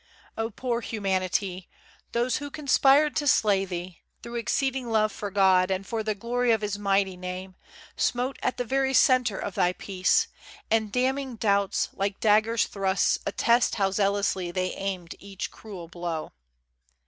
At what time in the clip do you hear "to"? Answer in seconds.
3.17-3.27